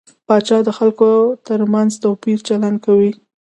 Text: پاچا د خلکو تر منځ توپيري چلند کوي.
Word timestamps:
پاچا 0.27 0.57
د 0.65 0.69
خلکو 0.77 1.09
تر 1.47 1.59
منځ 1.73 1.91
توپيري 2.03 2.43
چلند 2.47 2.77
کوي. 2.85 3.11